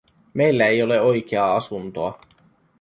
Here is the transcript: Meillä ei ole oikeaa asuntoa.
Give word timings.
Meillä 0.33 0.67
ei 0.67 0.83
ole 0.83 1.01
oikeaa 1.01 1.55
asuntoa. 1.55 2.21